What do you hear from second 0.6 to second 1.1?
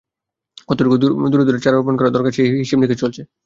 কতটুকু